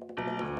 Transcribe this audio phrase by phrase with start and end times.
[0.00, 0.57] 流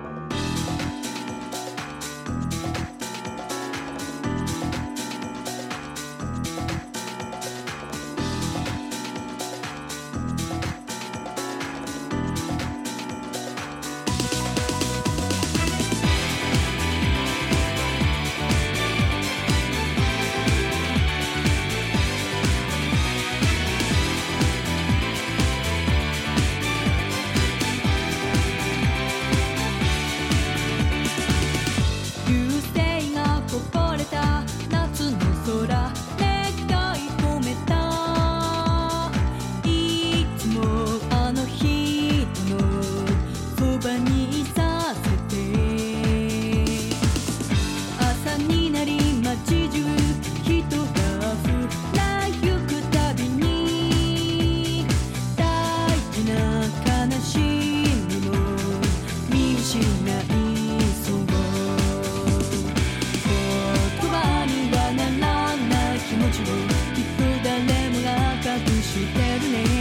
[68.97, 69.76] してるね